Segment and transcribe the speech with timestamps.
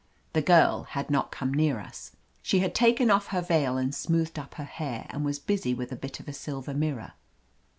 [0.33, 2.13] The girl had not come near us.
[2.41, 5.91] She had taken off her veil and smoothed up her hair, and was busy with
[5.91, 7.11] a bit of a silver mirror.